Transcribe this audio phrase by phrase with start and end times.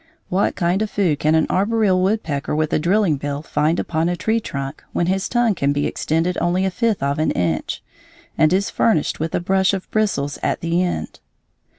[0.29, 4.15] What kind of food can an arboreal woodpecker with a drilling bill find upon a
[4.15, 7.83] tree trunk when his tongue can be extended only a fifth of an inch,
[8.35, 11.19] and is furnished with a brush of bristles at the end?